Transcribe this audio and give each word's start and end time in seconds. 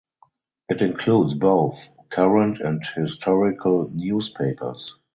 It 0.67 0.81
includes 0.81 1.35
both 1.35 1.87
current 2.09 2.59
and 2.59 2.83
historical 2.83 3.87
newspapers. 3.93 4.95